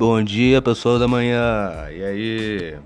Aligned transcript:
Bom 0.00 0.22
dia, 0.22 0.62
pessoal 0.62 0.98
da 0.98 1.06
manhã. 1.06 1.74
E 1.90 2.02
aí? 2.02 2.78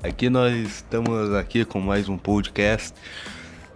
Aqui 0.00 0.30
nós 0.30 0.54
estamos 0.54 1.34
aqui 1.34 1.64
com 1.64 1.80
mais 1.80 2.08
um 2.08 2.16
podcast 2.16 2.94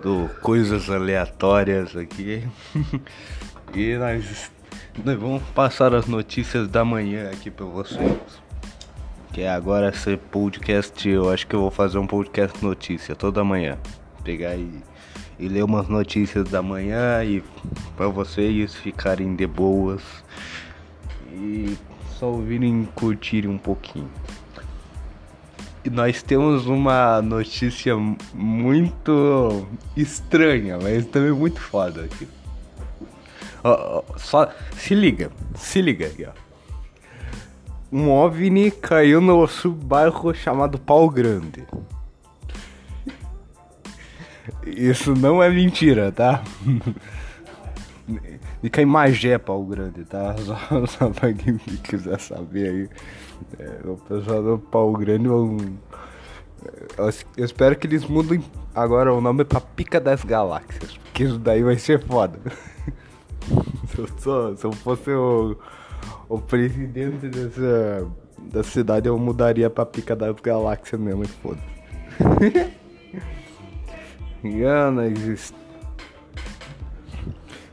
do 0.00 0.30
Coisas 0.40 0.88
Aleatórias 0.88 1.96
aqui. 1.96 2.46
e 3.74 3.96
nós, 3.96 4.52
nós 5.04 5.18
vamos 5.18 5.42
passar 5.52 5.92
as 5.92 6.06
notícias 6.06 6.68
da 6.68 6.84
manhã 6.84 7.28
aqui 7.28 7.50
para 7.50 7.66
vocês. 7.66 8.40
Que 9.32 9.40
é 9.40 9.50
agora 9.50 9.88
esse 9.88 10.16
podcast, 10.16 11.08
eu 11.08 11.28
acho 11.28 11.44
que 11.44 11.56
eu 11.56 11.60
vou 11.60 11.72
fazer 11.72 11.98
um 11.98 12.06
podcast 12.06 12.64
notícia 12.64 13.16
toda 13.16 13.42
manhã. 13.42 13.76
Pegar 14.22 14.54
e, 14.54 14.80
e 15.40 15.48
ler 15.48 15.64
umas 15.64 15.88
notícias 15.88 16.48
da 16.48 16.62
manhã 16.62 17.24
e 17.24 17.42
para 17.96 18.06
vocês 18.06 18.76
ficarem 18.76 19.34
de 19.34 19.48
boas 19.48 20.00
e 21.32 21.76
só 22.18 22.26
ouvirem 22.26 22.88
curtirem 22.94 23.50
um 23.50 23.58
pouquinho. 23.58 24.10
E 25.84 25.88
nós 25.88 26.22
temos 26.22 26.66
uma 26.66 27.22
notícia 27.22 27.96
muito 28.34 29.66
estranha, 29.96 30.78
mas 30.80 31.06
também 31.06 31.32
muito 31.32 31.60
foda 31.60 32.04
aqui. 32.04 32.28
Ó, 33.64 34.02
só 34.16 34.52
se 34.76 34.94
liga, 34.94 35.30
se 35.54 35.80
liga 35.80 36.06
aqui, 36.06 36.26
ó. 36.26 36.32
Um 37.92 38.08
OVNI 38.10 38.70
caiu 38.70 39.20
no 39.20 39.46
subbairro 39.48 40.32
chamado 40.34 40.78
Pau 40.78 41.08
Grande. 41.08 41.64
Isso 44.66 45.14
não 45.14 45.42
é 45.42 45.50
mentira, 45.50 46.12
tá? 46.12 46.42
Fica 48.60 48.82
em 48.82 48.86
Magé, 48.86 49.38
pau 49.38 49.64
grande, 49.64 50.04
tá? 50.04 50.36
Só, 50.44 50.86
só 50.86 51.10
pra 51.10 51.32
quem 51.32 51.56
quiser 51.56 52.20
saber 52.20 52.68
aí. 52.68 52.88
É, 53.58 53.80
o 53.88 53.96
pessoal 53.96 54.42
do 54.42 54.58
pau 54.58 54.92
grande 54.92 55.28
vão. 55.28 55.56
Eu, 56.98 57.10
eu 57.38 57.44
espero 57.44 57.74
que 57.76 57.86
eles 57.86 58.04
mudem 58.04 58.44
agora 58.74 59.14
o 59.14 59.20
nome 59.20 59.44
pra 59.44 59.60
Pica 59.60 59.98
das 59.98 60.22
Galáxias. 60.22 60.98
Porque 60.98 61.24
isso 61.24 61.38
daí 61.38 61.62
vai 61.62 61.78
ser 61.78 62.04
foda. 62.04 62.38
se, 63.88 63.98
eu 63.98 64.08
sou, 64.18 64.56
se 64.56 64.66
eu 64.66 64.72
fosse 64.72 65.10
o, 65.10 65.56
o 66.28 66.38
presidente 66.38 67.28
dessa, 67.28 68.06
da 68.52 68.62
cidade, 68.62 69.08
eu 69.08 69.18
mudaria 69.18 69.70
pra 69.70 69.86
Pica 69.86 70.14
das 70.14 70.36
Galáxias 70.36 71.00
mesmo, 71.00 71.24
e 71.24 71.28
foda. 71.28 71.60
Engana, 74.44 75.06
existe 75.06 75.54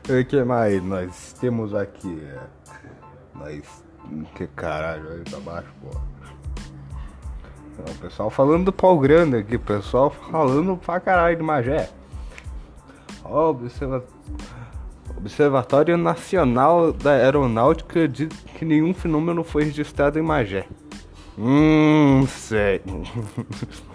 o 0.08 0.24
que 0.24 0.42
mais 0.42 0.82
nós 0.82 1.34
temos 1.38 1.74
aqui? 1.74 2.22
Nós. 3.34 3.84
Que 4.34 4.46
caralho, 4.46 5.10
aí 5.10 5.20
pra 5.20 5.38
baixo, 5.40 5.68
pô. 5.82 5.88
o 7.90 7.94
pessoal 8.00 8.30
falando 8.30 8.64
do 8.66 8.72
pau 8.72 8.98
grande 8.98 9.36
aqui, 9.36 9.56
o 9.56 9.60
pessoal 9.60 10.10
falando 10.10 10.78
pra 10.78 10.98
caralho 10.98 11.36
de 11.36 11.42
Magé. 11.42 11.90
Ó, 13.22 13.50
observa... 13.50 14.02
Observatório 15.16 15.96
Nacional 15.98 16.92
da 16.92 17.10
Aeronáutica 17.10 18.08
diz 18.08 18.28
que 18.56 18.64
nenhum 18.64 18.94
fenômeno 18.94 19.42
foi 19.44 19.64
registrado 19.64 20.18
em 20.18 20.22
Magé. 20.22 20.64
Hum, 21.36 22.24
sei. 22.26 22.80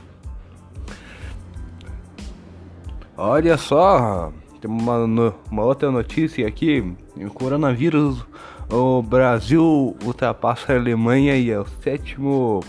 Olha 3.16 3.58
só, 3.58 4.34
tem 4.64 4.72
uma, 4.72 5.34
uma 5.52 5.64
outra 5.64 5.92
notícia 5.92 6.48
aqui: 6.48 6.96
o 7.18 7.30
coronavírus, 7.30 8.26
o 8.72 9.02
Brasil 9.02 9.94
ultrapassa 10.06 10.72
a 10.72 10.78
Alemanha 10.78 11.36
e 11.36 11.52
é 11.52 11.60
o 11.60 11.66
sétimo 11.82 12.62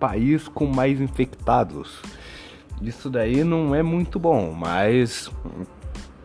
país 0.00 0.48
com 0.48 0.64
mais 0.64 0.98
infectados. 1.02 2.00
Isso 2.80 3.10
daí 3.10 3.44
não 3.44 3.74
é 3.74 3.82
muito 3.82 4.18
bom, 4.18 4.54
mas 4.54 5.30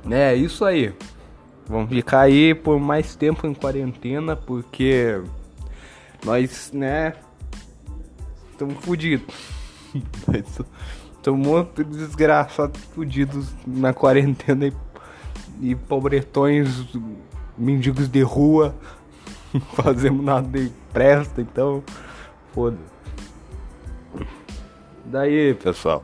é 0.09 0.33
isso 0.35 0.63
aí. 0.63 0.93
Vamos 1.67 1.89
ficar 1.89 2.21
aí 2.21 2.55
por 2.55 2.79
mais 2.79 3.13
tempo 3.15 3.45
em 3.45 3.53
quarentena 3.53 4.37
porque 4.37 5.21
nós, 6.25 6.71
né, 6.73 7.13
estamos 8.51 8.75
fodidos. 8.85 9.35
Estamos 11.19 11.45
muito 11.45 11.83
desgraçados, 11.83 12.81
fodidos 12.95 13.53
na 13.67 13.93
quarentena 13.93 14.67
e 14.67 14.73
e 15.59 15.75
pobretões, 15.75 16.85
mendigos 17.57 18.07
de 18.07 18.21
rua, 18.21 18.75
fazemos 19.73 20.23
nada 20.23 20.47
de 20.47 20.71
presta, 20.93 21.41
então 21.41 21.83
foda. 22.53 22.77
Daí, 25.05 25.53
pessoal, 25.55 26.03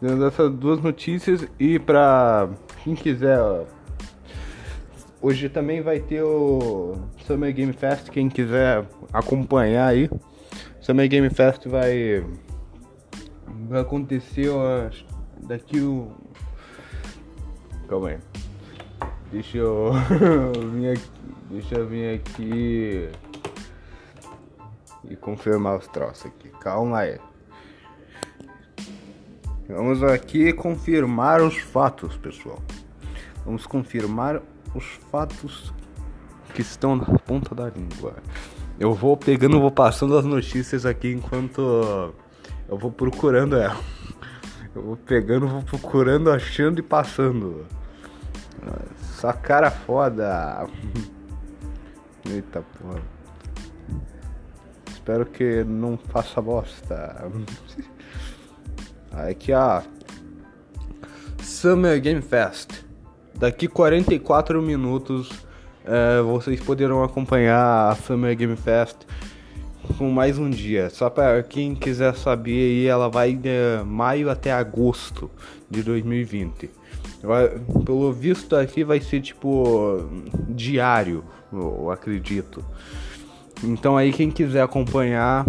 tendo 0.00 0.24
essas 0.26 0.52
duas 0.52 0.80
notícias 0.80 1.46
e 1.58 1.78
pra 1.78 2.48
quem 2.82 2.94
quiser, 2.94 3.38
ó, 3.38 3.64
hoje 5.20 5.48
também 5.48 5.82
vai 5.82 6.00
ter 6.00 6.22
o 6.22 6.96
Summer 7.26 7.52
Game 7.54 7.72
Fest, 7.72 8.08
quem 8.08 8.28
quiser 8.28 8.86
acompanhar 9.12 9.88
aí. 9.88 10.10
Summer 10.80 11.08
Game 11.08 11.28
Fest 11.30 11.66
vai 11.66 12.24
vai 13.68 13.80
acontecer 13.80 14.48
ó, 14.48 14.88
daqui 15.46 15.80
o 15.80 16.10
Calma 17.88 18.10
aí. 18.10 18.18
Deixa 19.30 19.58
eu 19.58 19.92
vir 20.72 20.92
aqui. 20.92 21.10
Deixa 21.50 21.74
eu 21.76 21.86
vir 21.86 22.14
aqui 22.14 23.10
e 25.08 25.16
confirmar 25.16 25.78
os 25.78 25.86
troços 25.88 26.26
aqui. 26.26 26.48
Calma 26.60 26.98
aí. 26.98 27.18
Vamos 29.68 30.02
aqui 30.02 30.52
confirmar 30.52 31.42
os 31.42 31.58
fatos, 31.58 32.16
pessoal. 32.16 32.58
Vamos 33.44 33.66
confirmar 33.66 34.40
os 34.74 34.84
fatos 35.10 35.72
que 36.54 36.62
estão 36.62 36.96
na 36.96 37.04
ponta 37.04 37.54
da 37.54 37.68
língua. 37.68 38.14
Eu 38.80 38.94
vou 38.94 39.16
pegando, 39.16 39.60
vou 39.60 39.70
passando 39.70 40.16
as 40.16 40.24
notícias 40.24 40.86
aqui 40.86 41.12
enquanto 41.12 42.14
eu 42.68 42.78
vou 42.78 42.90
procurando 42.90 43.56
ela. 43.56 43.78
Eu 44.74 44.82
vou 44.82 44.96
pegando, 44.96 45.48
vou 45.48 45.62
procurando, 45.62 46.30
achando 46.30 46.78
e 46.78 46.82
passando. 46.82 47.66
Só 49.16 49.32
cara 49.32 49.70
foda. 49.70 50.66
Eita 52.28 52.62
porra. 52.78 53.02
Espero 54.90 55.26
que 55.26 55.64
não 55.64 55.96
faça 55.96 56.40
bosta. 56.40 57.30
Aqui 59.12 59.52
ó. 59.52 59.82
Summer 61.42 62.00
Game 62.00 62.22
Fest. 62.22 62.84
Daqui 63.34 63.68
44 63.68 64.60
minutos 64.60 65.30
é, 65.84 66.20
vocês 66.20 66.60
poderão 66.60 67.02
acompanhar 67.02 67.90
a 67.90 67.94
Summer 67.94 68.36
Game 68.36 68.56
Fest 68.56 68.98
com 69.96 70.10
mais 70.10 70.38
um 70.38 70.50
dia. 70.50 70.90
Só 70.90 71.08
para 71.08 71.42
quem 71.42 71.74
quiser 71.74 72.14
saber 72.14 72.50
aí, 72.50 72.86
ela 72.86 73.08
vai 73.08 73.32
de 73.32 73.82
maio 73.86 74.28
até 74.28 74.52
agosto 74.52 75.30
de 75.70 75.82
2020. 75.82 76.70
Pelo 77.84 78.12
visto 78.12 78.54
aqui 78.54 78.84
vai 78.84 79.00
ser 79.00 79.20
tipo 79.20 80.08
diário, 80.48 81.24
eu 81.52 81.90
acredito. 81.90 82.64
Então 83.62 83.96
aí 83.96 84.12
quem 84.12 84.30
quiser 84.30 84.62
acompanhar, 84.62 85.44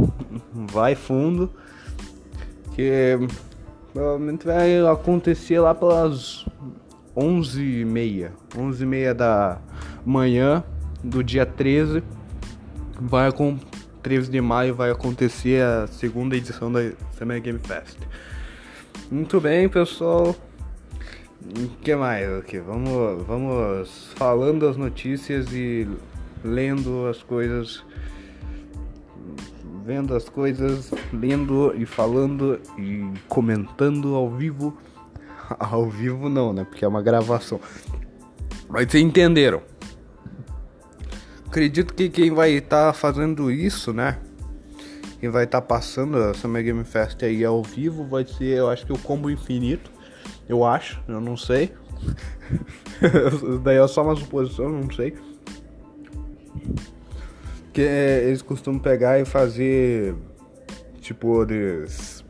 vai 0.52 0.96
fundo. 0.96 1.50
Que 2.74 3.20
provavelmente 3.94 4.46
vai 4.46 4.80
acontecer 4.88 5.60
lá 5.60 5.76
pelas 5.76 6.46
11h30. 7.16 8.32
11h30 8.56 9.14
da 9.14 9.62
manhã 10.06 10.64
do 11.04 11.24
dia 11.24 11.46
13. 11.46 12.02
Vai 13.00 13.32
com 13.32 13.58
13 14.02 14.32
de 14.32 14.42
maio 14.42 14.74
vai 14.74 14.92
acontecer 14.92 15.62
a 15.62 15.88
segunda 15.88 16.36
edição 16.36 16.72
da 16.72 16.92
Summer 17.18 17.42
Game 17.42 17.60
Fest. 17.60 17.98
Muito 19.12 19.40
bem, 19.40 19.68
pessoal. 19.68 20.36
O 21.42 21.70
que 21.82 21.96
mais 21.96 22.30
aqui? 22.34 22.60
Vamos, 22.60 23.26
vamos 23.26 24.12
falando 24.16 24.68
as 24.68 24.76
notícias 24.76 25.54
e 25.54 25.88
lendo 26.44 27.08
as 27.08 27.24
coisas. 27.24 27.84
Vendo 29.86 30.14
as 30.14 30.28
coisas, 30.28 30.92
lendo 31.14 31.74
e 31.76 31.86
falando 31.86 32.60
e 32.78 33.10
comentando 33.28 34.16
ao 34.16 34.30
vivo. 34.30 34.78
Ao 35.58 35.90
vivo 35.90 36.30
não, 36.30 36.54
né? 36.54 36.64
Porque 36.64 36.86
é 36.86 36.88
uma 36.88 37.02
gravação. 37.02 37.60
Mas 38.68 38.92
vocês 38.92 39.04
entenderam. 39.04 39.64
Acredito 41.48 41.92
que 41.96 42.08
quem 42.08 42.32
vai 42.32 42.52
estar 42.52 42.88
tá 42.88 42.94
fazendo 42.94 43.50
isso, 43.50 43.92
né? 43.92 44.20
Quem 45.20 45.30
vai 45.30 45.46
estar 45.46 45.62
tá 45.62 45.68
passando 45.68 46.18
a 46.18 46.36
Summer 46.36 46.64
Game 46.64 46.84
Fest 46.84 47.24
aí 47.24 47.44
ao 47.44 47.64
vivo 47.64 48.06
vai 48.06 48.24
ser, 48.28 48.60
eu 48.60 48.70
acho 48.70 48.86
que 48.86 48.94
o 48.94 49.00
Combo 49.00 49.32
Infinito 49.32 49.90
eu 50.50 50.66
acho, 50.66 51.00
eu 51.08 51.22
não 51.22 51.38
sei. 51.38 51.72
Daí 53.64 53.78
é 53.78 53.88
só 53.88 54.04
uma 54.04 54.16
suposição, 54.16 54.68
não 54.68 54.92
sei. 54.92 55.14
Que 57.72 57.84
é, 57.84 58.24
eles 58.26 58.42
costumam 58.42 58.80
pegar 58.80 59.20
e 59.20 59.26
fazer 59.26 60.16
tipo 61.00 61.44
eles. 61.44 62.26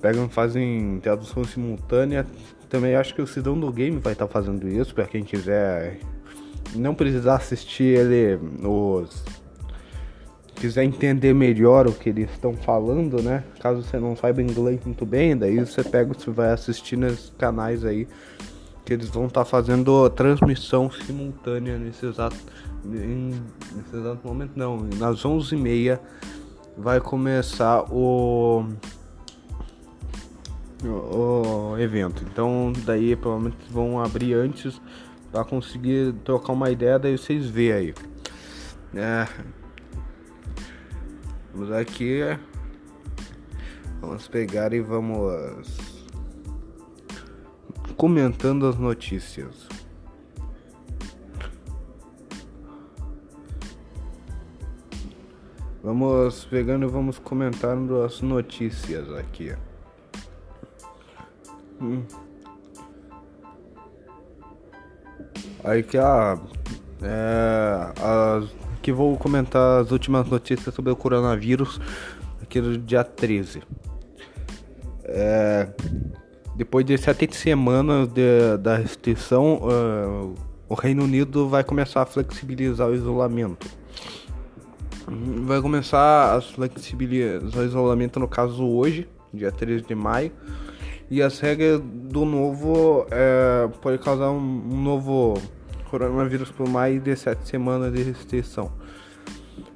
Pegam 0.00 0.28
fazem 0.30 0.98
tradução 1.00 1.44
simultânea. 1.44 2.26
Também 2.70 2.96
acho 2.96 3.14
que 3.14 3.20
o 3.20 3.26
Cidão 3.26 3.60
do 3.60 3.70
Game 3.70 3.98
vai 3.98 4.14
estar 4.14 4.26
tá 4.26 4.32
fazendo 4.32 4.66
isso 4.66 4.94
para 4.94 5.04
quem 5.04 5.22
quiser 5.22 5.98
não 6.74 6.94
precisar 6.94 7.36
assistir 7.36 7.98
ele 7.98 8.40
os 8.66 9.22
quiser 10.62 10.84
entender 10.84 11.34
melhor 11.34 11.88
o 11.88 11.92
que 11.92 12.08
eles 12.08 12.30
estão 12.30 12.54
falando, 12.54 13.20
né? 13.20 13.42
Caso 13.58 13.82
você 13.82 13.98
não 13.98 14.14
saiba 14.14 14.40
inglês 14.40 14.78
muito 14.84 15.04
bem, 15.04 15.36
daí 15.36 15.58
você 15.58 15.82
pega 15.82 16.14
e 16.14 16.30
vai 16.30 16.52
assistir 16.52 16.96
nesses 16.96 17.32
canais 17.36 17.84
aí 17.84 18.06
que 18.84 18.92
eles 18.92 19.08
vão 19.08 19.26
estar 19.26 19.40
tá 19.40 19.44
fazendo 19.44 20.08
transmissão 20.10 20.88
simultânea 20.88 21.76
nesse 21.78 22.06
exato, 22.06 22.36
em, 22.84 23.42
nesse 23.74 23.96
exato 23.96 24.20
momento. 24.24 24.52
Não, 24.54 24.76
nas 25.00 25.24
11h30 25.24 25.98
vai 26.78 27.00
começar 27.00 27.82
o, 27.92 28.64
o, 30.84 31.72
o 31.72 31.78
evento. 31.80 32.24
Então, 32.30 32.72
daí 32.86 33.16
provavelmente 33.16 33.56
vão 33.68 34.00
abrir 34.00 34.34
antes 34.34 34.80
para 35.32 35.44
conseguir 35.44 36.14
trocar 36.24 36.52
uma 36.52 36.70
ideia. 36.70 37.00
Daí 37.00 37.18
vocês 37.18 37.46
vê 37.46 37.72
aí. 37.72 37.94
É, 38.94 39.26
vamos 41.52 41.72
aqui. 41.72 42.20
Vamos 44.00 44.26
pegar 44.26 44.72
e 44.72 44.80
vamos 44.80 45.78
comentando 47.96 48.66
as 48.66 48.76
notícias. 48.76 49.68
Vamos 55.82 56.44
pegando 56.44 56.86
e 56.86 56.88
vamos 56.88 57.18
comentando 57.18 58.02
as 58.02 58.20
notícias 58.20 59.08
aqui. 59.14 59.54
Hum. 61.80 62.04
Aí 65.64 65.82
que 65.82 65.98
a. 65.98 66.38
É, 67.02 67.92
as, 68.00 68.71
que 68.82 68.92
vou 68.92 69.16
comentar 69.16 69.80
as 69.80 69.92
últimas 69.92 70.28
notícias 70.28 70.74
sobre 70.74 70.92
o 70.92 70.96
coronavírus 70.96 71.80
aqui 72.42 72.60
no 72.60 72.76
dia 72.76 73.04
13. 73.04 73.62
É, 75.04 75.68
depois 76.56 76.84
de 76.84 76.98
sete 76.98 77.34
semanas 77.34 78.08
de, 78.08 78.58
da 78.58 78.76
restrição, 78.76 79.60
uh, 79.62 80.34
o 80.68 80.74
Reino 80.74 81.04
Unido 81.04 81.48
vai 81.48 81.62
começar 81.62 82.02
a 82.02 82.06
flexibilizar 82.06 82.88
o 82.88 82.94
isolamento. 82.94 83.66
Vai 85.44 85.60
começar 85.60 86.36
a 86.36 86.40
flexibilizar 86.40 87.62
o 87.62 87.64
isolamento, 87.64 88.18
no 88.18 88.26
caso, 88.28 88.66
hoje, 88.66 89.08
dia 89.32 89.52
13 89.52 89.84
de 89.84 89.94
maio. 89.94 90.32
E 91.10 91.22
as 91.22 91.38
regras 91.40 91.80
do 91.80 92.24
novo 92.24 93.06
é, 93.10 93.68
pode 93.80 93.98
causar 93.98 94.30
um, 94.30 94.38
um 94.38 94.82
novo 94.82 95.40
coronavírus 95.92 96.50
por 96.50 96.66
mais 96.66 97.02
de 97.02 97.14
sete 97.14 97.46
semanas 97.46 97.92
de 97.92 98.02
restrição. 98.02 98.72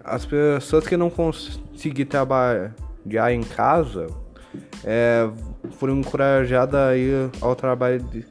As 0.02 0.24
pessoas 0.24 0.86
que 0.86 0.96
não 0.96 1.10
conseguirem 1.10 2.06
trabalhar 2.06 2.72
em 3.30 3.42
casa 3.42 4.06
é, 4.82 5.28
foram 5.72 5.98
encorajadas 5.98 6.80
a 6.80 6.96
ir 6.96 7.30
ao 7.42 7.54
trabalho 7.54 8.00
de, 8.04 8.24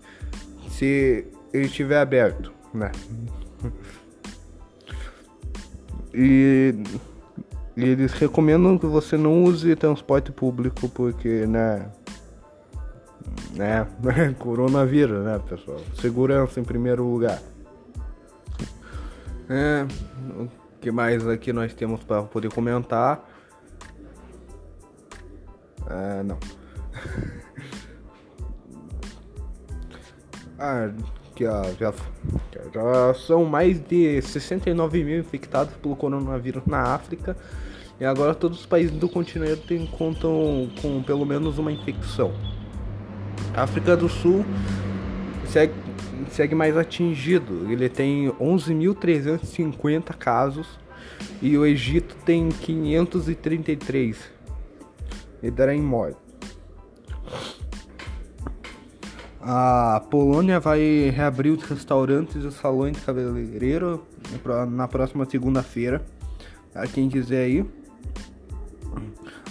se 0.72 1.28
ele 1.54 1.66
estiver 1.66 2.00
aberto, 2.00 2.52
né? 2.74 2.92
E, 6.18 6.74
e 7.76 7.84
eles 7.84 8.14
recomendam 8.14 8.78
que 8.78 8.86
você 8.86 9.18
não 9.18 9.44
use 9.44 9.76
transporte 9.76 10.32
público 10.32 10.88
porque, 10.88 11.46
né? 11.46 11.92
Né? 13.54 13.86
Coronavírus, 14.40 15.26
né, 15.26 15.42
pessoal? 15.46 15.82
Segurança 16.00 16.58
em 16.58 16.64
primeiro 16.64 17.04
lugar. 17.04 17.42
É, 19.50 19.86
o 20.40 20.48
que 20.82 20.92
mais 20.92 21.28
aqui 21.28 21.54
nós 21.54 21.74
temos 21.74 22.04
para 22.04 22.24
poder 22.24 22.52
comentar? 22.52 23.30
Ah, 25.88 26.24
não. 26.24 26.40
ah, 30.58 30.90
ó, 31.42 31.64
já, 31.78 31.94
já 32.74 33.14
são 33.14 33.46
mais 33.46 33.80
de 33.80 34.20
69 34.20 35.04
mil 35.04 35.20
infectados 35.20 35.76
pelo 35.76 35.96
coronavírus 35.96 36.64
na 36.66 36.96
África. 36.96 37.38
E 38.00 38.06
agora 38.06 38.34
todos 38.34 38.62
os 38.62 38.66
países 38.66 38.98
do 38.98 39.08
continente 39.08 39.90
contam 39.98 40.70
com 40.82 41.04
pelo 41.04 41.26
menos 41.26 41.60
uma 41.60 41.72
infecção. 41.72 42.34
África 43.56 43.96
do 43.96 44.10
Sul 44.10 44.44
segue, 45.48 45.74
segue 46.32 46.56
mais 46.56 46.78
atingido. 46.78 47.72
Ele 47.72 47.90
tem 47.90 48.32
11.350 48.40 50.14
casos 50.16 50.80
e 51.42 51.58
o 51.58 51.66
Egito 51.66 52.16
tem 52.26 52.50
533 52.50 54.18
e 55.42 55.52
dará 55.52 55.76
em 55.76 55.82
morte. 55.82 56.18
A 59.48 60.02
Polônia 60.10 60.60
vai 60.60 61.12
reabrir 61.16 61.52
os 61.52 61.64
restaurantes 61.64 62.44
e 62.44 62.48
os 62.48 62.56
salões 62.56 62.98
de 62.98 63.04
cabeleireiro 63.04 64.04
na 64.72 64.88
próxima 64.88 65.24
segunda-feira. 65.26 66.04
A 66.74 66.88
quem 66.88 67.08
quiser 67.08 67.48
ir. 67.48 67.66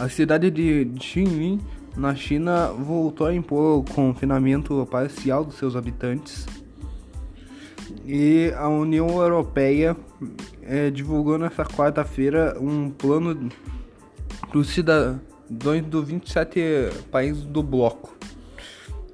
A 0.00 0.08
cidade 0.08 0.50
de 0.50 0.90
Jinling, 1.00 1.60
na 1.96 2.12
China, 2.16 2.72
voltou 2.72 3.28
a 3.28 3.34
impor 3.34 3.78
o 3.78 3.84
confinamento 3.84 4.84
parcial 4.90 5.44
dos 5.44 5.54
seus 5.54 5.76
habitantes. 5.76 6.44
E 8.06 8.52
a 8.56 8.68
União 8.68 9.08
Europeia 9.20 9.96
é, 10.62 10.90
divulgou 10.90 11.36
nesta 11.38 11.64
quarta-feira 11.64 12.56
um 12.60 12.90
plano 12.90 13.48
para 14.48 14.58
os 14.58 14.68
cidadãos 14.68 15.20
dos 15.86 16.06
27 16.06 16.60
países 17.10 17.44
do 17.44 17.62
bloco 17.62 18.14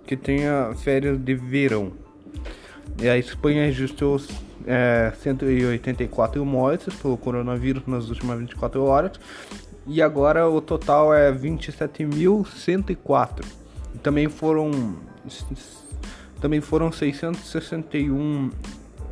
que 0.07 0.17
tenha 0.17 0.73
férias 0.77 1.17
de 1.19 1.37
verão. 1.37 1.93
E 3.01 3.09
a 3.09 3.17
Espanha 3.17 3.67
registrou 3.67 4.21
é, 4.67 5.13
184 5.23 6.45
mortes 6.45 6.93
pelo 6.97 7.17
coronavírus 7.17 7.87
nas 7.87 8.09
últimas 8.09 8.41
24 8.41 8.83
horas. 8.83 9.13
E 9.87 10.03
agora 10.03 10.49
o 10.49 10.61
total 10.61 11.15
é 11.15 11.33
27.104. 11.33 13.45
Também 14.03 14.29
foram 14.29 14.97
também 16.41 16.61
foram 16.61 16.91
661 16.91 18.51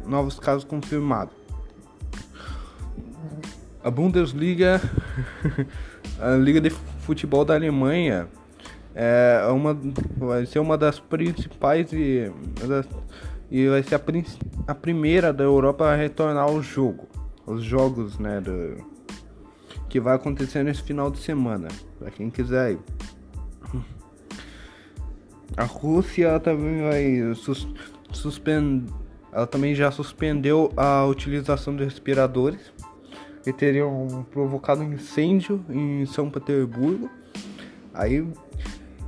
novos 0.08 0.38
casos 0.40 0.64
confirmados. 0.64 1.34
A 3.82 3.90
Bundesliga, 3.90 4.80
a 6.18 6.36
Liga 6.36 6.60
de 6.60 6.70
Futebol 6.70 7.44
da 7.44 7.54
Alemanha, 7.54 8.28
é 8.94 9.46
uma, 9.52 9.78
vai 10.16 10.44
ser 10.46 10.58
uma 10.58 10.76
das 10.76 10.98
principais 10.98 11.92
e, 11.92 12.32
e 13.50 13.68
vai 13.68 13.82
ser 13.82 13.94
a, 13.94 14.00
a, 14.66 14.74
primeira 14.74 15.32
da 15.32 15.44
Europa 15.44 15.84
a 15.86 15.94
retornar 15.94 16.44
ao 16.44 16.60
jogo, 16.60 17.06
os 17.46 17.62
jogos, 17.62 18.18
né, 18.18 18.40
do, 18.40 18.84
que 19.88 20.00
vai 20.00 20.16
acontecer 20.16 20.64
nesse 20.64 20.82
final 20.82 21.10
de 21.10 21.18
semana, 21.18 21.68
para 21.98 22.10
quem 22.10 22.28
quiser 22.28 22.72
ir. 22.72 22.80
A 25.56 25.64
Rússia 25.64 26.38
também 26.40 26.82
vai 26.82 27.34
sus, 27.34 27.66
suspender, 28.12 28.92
ela 29.32 29.46
também 29.46 29.74
já 29.74 29.90
suspendeu 29.90 30.72
a 30.76 31.04
utilização 31.04 31.76
de 31.76 31.84
respiradores 31.84 32.72
que 33.42 33.52
teriam 33.52 34.26
provocado 34.30 34.82
incêndio 34.82 35.64
em 35.68 36.04
São 36.06 36.30
Petersburgo. 36.30 37.10
Aí 37.94 38.26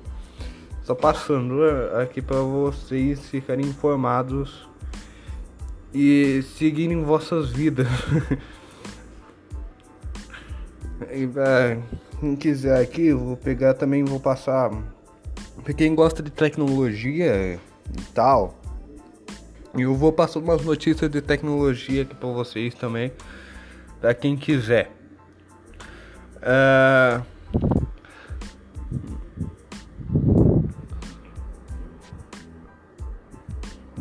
Só 0.84 0.96
passando 0.96 1.64
aqui 2.02 2.22
para 2.22 2.38
vocês 2.38 3.30
ficarem 3.30 3.66
informados 3.66 4.68
e 5.94 6.44
seguirem 6.58 7.04
vossas 7.04 7.50
vidas. 7.50 7.88
e, 11.12 11.30
quem 12.20 12.36
quiser 12.36 12.82
aqui, 12.82 13.14
vou 13.14 13.36
pegar 13.36 13.74
também, 13.74 14.04
vou 14.04 14.20
passar. 14.20 14.72
Pra 15.64 15.74
quem 15.74 15.94
gosta 15.94 16.24
de 16.24 16.32
tecnologia 16.32 17.60
e 17.98 18.02
tal, 18.14 18.60
eu 19.78 19.94
vou 19.96 20.12
passar 20.12 20.40
umas 20.40 20.64
notícias 20.64 21.10
de 21.10 21.22
tecnologia 21.22 22.04
aqui 22.04 22.16
pra 22.16 22.30
vocês 22.30 22.74
também, 22.74 23.12
pra 24.00 24.14
quem 24.14 24.36
quiser. 24.36 24.92
Uh... 26.38 27.24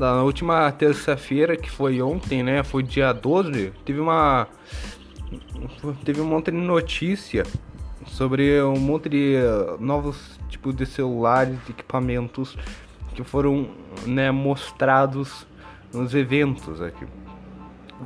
Na 0.01 0.23
última 0.23 0.73
terça-feira, 0.73 1.59
que 1.59 1.71
foi 1.71 2.01
ontem, 2.01 2.43
né? 2.43 2.63
Foi 2.63 2.83
dia 2.83 3.13
12, 3.13 3.71
teve 3.85 4.01
uma. 4.01 4.49
Teve 6.03 6.23
um 6.23 6.25
monte 6.25 6.51
de 6.51 6.57
notícia 6.57 7.45
sobre 8.07 8.63
um 8.63 8.79
monte 8.79 9.11
de 9.11 9.37
novos 9.79 10.41
tipos 10.49 10.75
de 10.75 10.87
celulares, 10.87 11.63
de 11.67 11.73
equipamentos 11.73 12.57
que 13.15 13.23
foram 13.23 13.69
né, 14.07 14.31
mostrados 14.31 15.47
nos 15.93 16.15
eventos 16.15 16.81
aqui. 16.81 17.07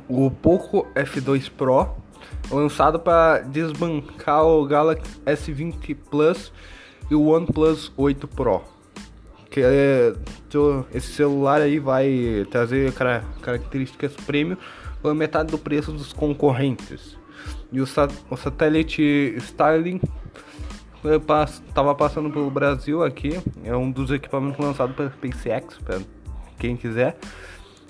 O 0.09 0.29
Poco 0.29 0.85
F2 0.95 1.49
Pro, 1.49 1.95
lançado 2.51 2.99
para 2.99 3.39
desbancar 3.39 4.43
o 4.43 4.65
Galaxy 4.65 5.17
S20 5.25 5.95
Plus 6.11 6.51
e 7.09 7.15
o 7.15 7.27
OnePlus 7.27 7.93
8 7.95 8.27
Pro. 8.27 8.74
Que 9.55 9.61
é, 9.63 10.13
esse 10.93 11.13
celular 11.13 11.61
aí 11.61 11.79
vai 11.79 12.45
trazer 12.51 12.91
características 13.41 14.11
premium 14.25 14.57
pela 15.01 15.15
metade 15.15 15.49
do 15.49 15.57
preço 15.57 15.93
dos 15.93 16.11
concorrentes. 16.11 17.17
E 17.71 17.79
o, 17.79 17.85
o 18.29 18.35
satélite 18.35 19.33
Starlink 19.37 20.05
estava 21.69 21.95
passando 21.95 22.29
pelo 22.29 22.51
Brasil 22.51 23.01
aqui. 23.01 23.39
É 23.63 23.73
um 23.73 23.89
dos 23.89 24.11
equipamentos 24.11 24.59
lançados 24.59 24.93
pela 24.93 25.09
SpaceX, 25.09 25.77
para 25.77 26.01
quem 26.59 26.75
quiser. 26.75 27.17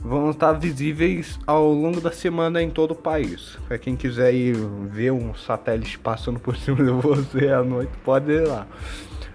Vão 0.02 0.30
estar 0.30 0.54
visíveis 0.54 1.40
ao 1.48 1.74
longo 1.74 2.00
da 2.00 2.12
semana 2.12 2.62
em 2.62 2.70
todo 2.70 2.92
o 2.92 2.96
país. 2.96 3.58
Para 3.68 3.80
quem 3.80 3.96
quiser 3.96 4.36
ir 4.36 4.56
ver 4.92 5.12
um 5.12 5.34
satélite 5.34 5.98
passando 5.98 6.40
por 6.40 6.56
cima 6.56 6.78
de 6.78 6.92
você 6.92 7.48
à 7.48 7.64
noite, 7.64 7.92
pode 8.04 8.32
ir 8.32 8.48
lá. 8.48 8.68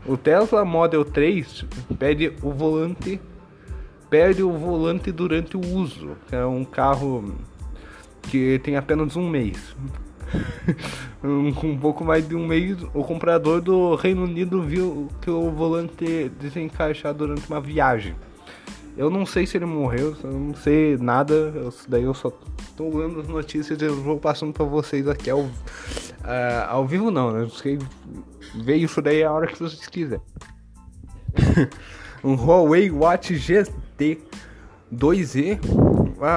O 0.06 0.16
Tesla 0.16 0.64
Model 0.64 1.04
3 1.04 1.64
pede 1.98 2.32
o 2.42 2.50
volante 2.50 3.20
perde 4.10 4.42
o 4.42 4.50
volante 4.50 5.12
durante 5.12 5.56
o 5.56 5.60
uso. 5.60 6.16
É 6.32 6.44
um 6.44 6.64
carro 6.64 7.36
que 8.22 8.58
tem 8.58 8.76
apenas 8.76 9.16
um 9.16 9.28
mês. 9.28 9.76
Com 11.22 11.68
um 11.68 11.78
pouco 11.78 12.04
mais 12.04 12.26
de 12.26 12.34
um 12.34 12.46
mês, 12.46 12.76
o 12.92 13.04
comprador 13.04 13.60
do 13.60 13.94
Reino 13.94 14.24
Unido 14.24 14.62
viu 14.62 15.08
que 15.20 15.30
o 15.30 15.50
volante 15.50 16.28
desencaixar 16.40 17.14
durante 17.14 17.46
uma 17.48 17.60
viagem. 17.60 18.14
Eu 19.00 19.08
não 19.08 19.24
sei 19.24 19.46
se 19.46 19.56
ele 19.56 19.64
morreu, 19.64 20.14
eu 20.22 20.30
não 20.30 20.54
sei 20.54 20.98
nada, 20.98 21.32
eu, 21.32 21.72
daí 21.88 22.02
eu 22.02 22.12
só 22.12 22.30
tô 22.76 22.98
lendo 22.98 23.20
as 23.20 23.28
notícias 23.28 23.80
e 23.80 23.84
eu 23.86 23.96
vou 23.96 24.18
passando 24.18 24.52
pra 24.52 24.66
vocês 24.66 25.08
aqui 25.08 25.30
ao, 25.30 25.40
uh, 25.40 25.50
ao 26.68 26.86
vivo 26.86 27.10
não, 27.10 27.32
né? 27.32 27.44
Você 27.44 27.78
vê 28.62 28.76
isso 28.76 29.00
daí 29.00 29.24
a 29.24 29.32
hora 29.32 29.46
que 29.46 29.58
vocês 29.58 29.86
quiserem. 29.86 30.22
um 32.22 32.34
Huawei 32.34 32.90
Watch 32.90 33.34
GT 33.34 34.20
2E 34.92 35.58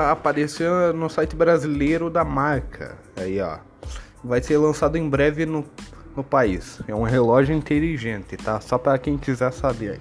apareceu 0.09 0.93
no 0.93 1.09
site 1.09 1.35
brasileiro 1.35 2.09
da 2.09 2.23
marca. 2.23 2.97
Aí 3.17 3.41
ó 3.41 3.57
vai 4.23 4.41
ser 4.41 4.57
lançado 4.57 4.97
em 4.97 5.09
breve 5.09 5.45
no, 5.45 5.65
no 6.15 6.23
país. 6.23 6.79
É 6.87 6.95
um 6.95 7.03
relógio 7.03 7.53
inteligente, 7.53 8.37
tá? 8.37 8.61
Só 8.61 8.77
para 8.77 8.97
quem 8.97 9.17
quiser 9.17 9.51
saber. 9.51 9.99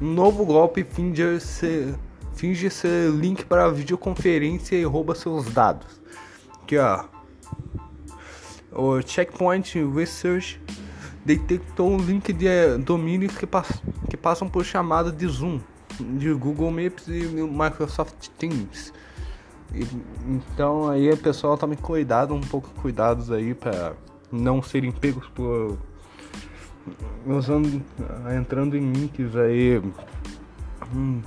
Novo 0.00 0.44
golpe 0.44 0.84
finge 0.84 1.40
ser, 1.40 1.94
finge 2.34 2.70
ser 2.70 3.10
link 3.10 3.44
para 3.44 3.68
videoconferência 3.68 4.76
e 4.76 4.84
rouba 4.84 5.14
seus 5.14 5.46
dados. 5.46 6.00
Aqui 6.62 6.78
ó. 6.78 7.04
O 8.70 9.02
Checkpoint 9.02 9.76
Research 9.92 10.60
detectou 11.24 11.90
um 11.90 11.96
link 11.96 12.32
de 12.32 12.78
domínios 12.78 13.36
que, 13.36 13.46
pass 13.46 13.82
que 14.08 14.16
passam 14.16 14.48
por 14.48 14.64
chamada 14.64 15.10
de 15.10 15.26
Zoom, 15.26 15.60
de 15.98 16.32
Google 16.32 16.70
Maps 16.70 17.08
e 17.08 17.26
Microsoft 17.26 18.28
Teams. 18.38 18.92
E, 19.74 19.84
então 20.28 20.88
aí 20.88 21.10
o 21.10 21.16
pessoal 21.16 21.58
tome 21.58 21.76
cuidado, 21.76 22.34
um 22.34 22.40
pouco 22.40 22.70
cuidados 22.80 23.32
aí 23.32 23.52
para 23.52 23.94
não 24.30 24.62
serem 24.62 24.92
pegos 24.92 25.26
por 25.28 25.76
usando 27.26 27.82
entrando 28.36 28.76
em 28.76 28.92
links 28.92 29.36
aí 29.36 29.82
hum, 30.94 31.20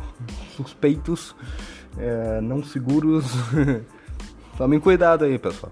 suspeitos, 0.56 1.36
é, 1.98 2.42
não 2.42 2.64
seguros. 2.64 3.26
Tomem 4.58 4.80
cuidado 4.80 5.26
aí, 5.26 5.38
pessoal. 5.40 5.72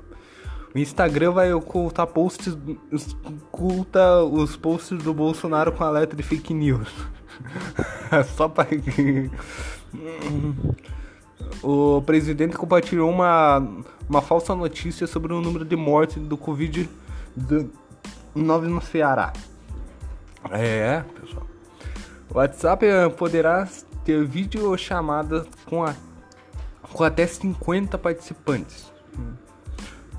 O 0.73 0.77
Instagram 0.77 1.31
vai 1.31 1.51
ocultar 1.51 2.05
posts, 2.07 2.55
oculta 3.25 4.23
os 4.23 4.55
posts 4.55 5.01
do 5.01 5.13
Bolsonaro 5.13 5.71
com 5.71 5.83
alerta 5.83 6.15
de 6.15 6.21
fake 6.21 6.53
news. 6.53 6.87
Só 8.35 8.47
para 8.47 8.67
o 11.63 12.01
presidente 12.03 12.55
compartilhou 12.55 13.09
uma, 13.09 13.67
uma 14.07 14.21
falsa 14.21 14.53
notícia 14.55 15.07
sobre 15.07 15.33
o 15.33 15.41
número 15.41 15.65
de 15.65 15.75
mortes 15.75 16.21
do 16.21 16.37
Covid-19 16.37 17.69
no 18.35 18.81
Ceará. 18.81 19.33
É, 20.51 21.03
pessoal. 21.19 21.47
O 22.29 22.37
WhatsApp 22.37 22.85
poderá 23.17 23.67
ter 24.05 24.25
vídeo 24.25 24.77
chamadas 24.77 25.47
com, 25.65 25.83
a, 25.83 25.93
com 26.93 27.03
até 27.03 27.25
50 27.25 27.97
participantes. 27.97 28.91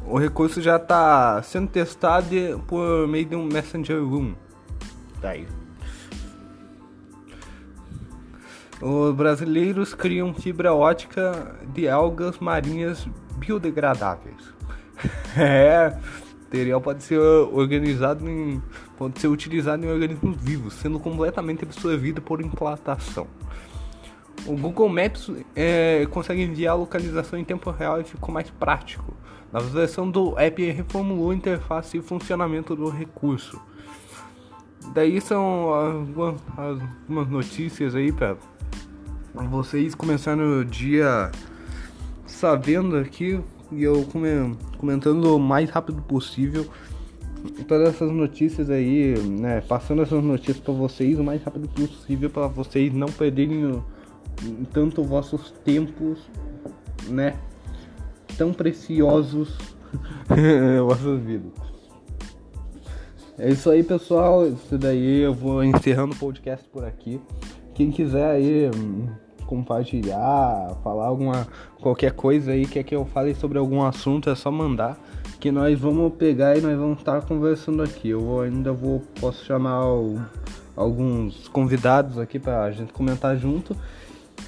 O 0.06 0.18
recurso 0.18 0.60
já 0.60 0.76
está 0.76 1.42
sendo 1.42 1.68
testado 1.68 2.28
por 2.66 3.06
meio 3.06 3.26
de 3.26 3.36
um 3.36 3.44
Messenger 3.44 4.02
Room. 4.02 4.34
Daí. 5.20 5.46
Tá 8.80 8.86
Os 8.86 9.14
brasileiros 9.14 9.94
criam 9.94 10.34
fibra 10.34 10.74
ótica 10.74 11.54
de 11.72 11.88
algas 11.88 12.38
marinhas 12.38 13.06
biodegradáveis. 13.36 14.54
é, 15.36 15.96
material 16.50 16.80
pode 16.80 17.04
ser 17.04 17.18
organizado 17.18 18.28
em, 18.28 18.60
pode 18.98 19.20
ser 19.20 19.28
utilizado 19.28 19.86
em 19.86 19.88
organismos 19.88 20.36
vivos, 20.36 20.74
sendo 20.74 20.98
completamente 20.98 21.64
absorvido 21.64 22.20
por 22.20 22.40
implantação. 22.40 23.28
O 24.44 24.56
Google 24.56 24.88
Maps 24.88 25.30
é, 25.54 26.06
consegue 26.10 26.42
enviar 26.42 26.72
a 26.72 26.76
localização 26.76 27.38
em 27.38 27.44
tempo 27.44 27.70
real 27.70 28.00
e 28.00 28.04
ficou 28.04 28.34
mais 28.34 28.50
prático. 28.50 29.14
Na 29.52 29.60
versão 29.60 30.10
do 30.10 30.36
app 30.38 30.70
reformulou 30.70 31.30
a 31.30 31.34
interface 31.34 31.98
e 31.98 32.02
funcionamento 32.02 32.74
do 32.74 32.88
recurso. 32.88 33.60
Daí 34.92 35.20
são 35.20 35.72
algumas, 35.72 36.40
algumas 36.56 37.28
notícias 37.28 37.94
aí 37.94 38.10
para 38.10 38.36
vocês 39.34 39.94
começaram 39.94 40.60
o 40.60 40.64
dia 40.64 41.30
sabendo 42.26 42.96
aqui 42.96 43.40
e 43.72 43.82
eu 43.82 44.06
comentando 44.78 45.36
o 45.36 45.38
mais 45.38 45.70
rápido 45.70 46.02
possível 46.02 46.66
todas 47.66 47.94
essas 47.94 48.10
notícias 48.10 48.68
aí, 48.68 49.18
né, 49.18 49.62
passando 49.62 50.02
essas 50.02 50.22
notícias 50.22 50.58
para 50.58 50.74
vocês 50.74 51.18
o 51.18 51.24
mais 51.24 51.42
rápido 51.42 51.68
possível 51.68 52.28
para 52.28 52.46
vocês 52.46 52.92
não 52.92 53.08
perderem 53.08 53.82
tanto 54.72 55.02
vossos 55.02 55.50
tempos, 55.64 56.18
né, 57.08 57.36
tão 58.36 58.52
preciosos 58.52 59.56
vossas 60.86 61.20
vidas. 61.22 61.52
É 63.38 63.48
isso 63.48 63.70
aí, 63.70 63.82
pessoal. 63.82 64.46
Isso 64.46 64.76
daí 64.76 65.22
eu 65.22 65.32
vou 65.32 65.64
encerrando 65.64 66.14
o 66.14 66.18
podcast 66.18 66.68
por 66.68 66.84
aqui. 66.84 67.18
Quem 67.72 67.90
quiser 67.90 68.26
aí 68.26 68.70
compartilhar, 69.50 70.76
falar 70.84 71.06
alguma 71.06 71.48
qualquer 71.80 72.12
coisa 72.12 72.52
aí, 72.52 72.64
quer 72.64 72.84
que 72.84 72.94
eu 72.94 73.04
fale 73.04 73.34
sobre 73.34 73.58
algum 73.58 73.82
assunto, 73.82 74.30
é 74.30 74.34
só 74.36 74.48
mandar 74.48 74.96
que 75.40 75.50
nós 75.50 75.76
vamos 75.76 76.12
pegar 76.14 76.56
e 76.56 76.60
nós 76.60 76.78
vamos 76.78 76.98
estar 76.98 77.22
conversando 77.22 77.82
aqui. 77.82 78.10
Eu 78.10 78.40
ainda 78.42 78.72
vou 78.72 79.02
posso 79.20 79.44
chamar 79.44 79.84
o, 79.86 80.20
alguns 80.76 81.48
convidados 81.48 82.18
aqui 82.18 82.38
pra 82.38 82.70
gente 82.70 82.92
comentar 82.92 83.36
junto. 83.36 83.74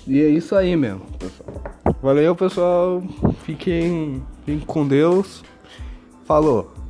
E 0.07 0.21
é 0.21 0.29
isso 0.29 0.55
aí 0.55 0.77
mesmo, 0.77 1.03
pessoal. 1.19 1.63
Valeu, 2.01 2.37
pessoal. 2.37 3.03
Fiquem, 3.45 4.23
fiquem 4.45 4.61
com 4.61 4.87
Deus. 4.87 5.43
Falou. 6.25 6.82